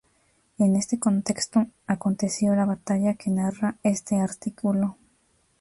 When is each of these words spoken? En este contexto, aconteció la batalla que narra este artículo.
En 0.57 0.75
este 0.77 0.97
contexto, 0.97 1.67
aconteció 1.85 2.55
la 2.55 2.65
batalla 2.65 3.13
que 3.13 3.29
narra 3.29 3.77
este 3.83 4.19
artículo. 4.19 4.97